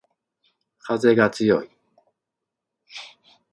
[0.79, 1.69] かぜがつよい